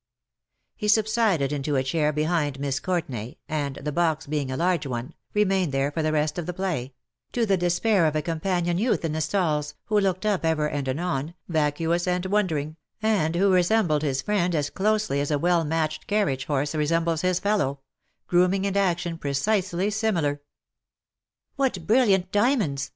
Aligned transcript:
He 0.75 0.87
subsided 0.87 1.51
into 1.53 1.75
a 1.75 1.83
chair 1.83 2.11
behind 2.11 2.59
Miss 2.59 2.79
Courtenay, 2.79 3.35
and, 3.47 3.75
the 3.75 3.91
box 3.91 4.25
being 4.25 4.49
a 4.49 4.57
large 4.57 4.87
one, 4.87 5.13
remained 5.35 5.71
there 5.71 5.91
for 5.91 6.01
the 6.01 6.11
rest 6.11 6.39
of 6.39 6.47
the 6.47 6.55
play— 6.55 6.95
to 7.33 7.45
the 7.45 7.55
despair* 7.55 8.07
of 8.07 8.15
a 8.15 8.23
companion 8.23 8.79
youth 8.79 9.05
in 9.05 9.11
the 9.11 9.21
stalls, 9.21 9.75
who 9.85 9.99
looked 9.99 10.25
up 10.25 10.43
ever 10.43 10.67
and 10.67 10.89
anon, 10.89 11.35
vacuous 11.47 12.07
and 12.07 12.23
w^ondering, 12.23 12.77
and 12.99 13.35
who 13.35 13.51
resembled 13.53 14.01
his 14.01 14.23
friend 14.23 14.55
as 14.55 14.71
closely 14.71 15.21
as 15.21 15.29
a 15.29 15.37
well 15.37 15.63
matched 15.63 16.07
carriage 16.07 16.45
horse 16.45 16.73
resembles 16.73 17.21
his 17.21 17.39
fellow— 17.39 17.79
grooming 18.27 18.65
and 18.65 18.75
action 18.77 19.19
precisely 19.19 19.91
similar. 19.91 20.41
CUPID 20.41 20.47
AND 20.47 21.57
PSYCHE. 21.59 21.65
223 21.75 21.83
^^What 21.83 21.85
brilliant 21.85 22.31
diamonds 22.31 22.89